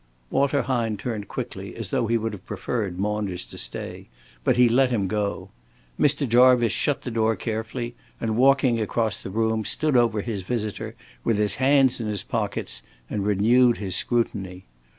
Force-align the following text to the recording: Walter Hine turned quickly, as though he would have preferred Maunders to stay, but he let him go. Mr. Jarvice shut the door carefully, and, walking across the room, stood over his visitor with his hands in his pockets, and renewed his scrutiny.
Walter 0.31 0.63
Hine 0.63 0.97
turned 0.97 1.27
quickly, 1.27 1.75
as 1.75 1.91
though 1.91 2.07
he 2.07 2.17
would 2.17 2.33
have 2.33 2.47
preferred 2.47 2.97
Maunders 2.97 3.45
to 3.45 3.55
stay, 3.59 4.09
but 4.43 4.57
he 4.57 4.67
let 4.67 4.89
him 4.89 5.07
go. 5.07 5.51
Mr. 5.99 6.27
Jarvice 6.27 6.71
shut 6.71 7.03
the 7.03 7.11
door 7.11 7.35
carefully, 7.35 7.93
and, 8.19 8.35
walking 8.35 8.79
across 8.79 9.21
the 9.21 9.29
room, 9.29 9.63
stood 9.63 9.95
over 9.95 10.21
his 10.21 10.41
visitor 10.41 10.95
with 11.23 11.37
his 11.37 11.57
hands 11.61 12.01
in 12.01 12.07
his 12.07 12.23
pockets, 12.23 12.81
and 13.11 13.27
renewed 13.27 13.77
his 13.77 13.95
scrutiny. 13.95 14.65